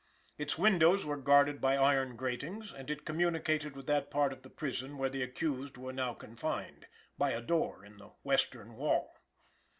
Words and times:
Its 0.39 0.57
windows 0.57 1.05
were 1.05 1.15
guarded 1.15 1.61
by 1.61 1.77
iron 1.77 2.15
gratings, 2.15 2.73
and 2.73 2.89
it 2.89 3.05
communicated 3.05 3.75
with 3.75 3.85
that 3.85 4.09
part 4.09 4.33
of 4.33 4.41
the 4.41 4.49
prison 4.49 4.97
where 4.97 5.11
the 5.11 5.21
accused 5.21 5.77
were 5.77 5.93
now 5.93 6.11
confined, 6.11 6.87
by 7.19 7.29
a 7.29 7.39
door 7.39 7.85
in 7.85 7.99
the 7.99 8.07
western 8.23 8.75
wall. 8.77 9.11